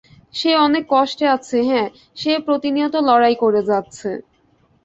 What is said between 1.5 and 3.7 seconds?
হ্যা, সে প্রতিনিয়ত লড়াই করে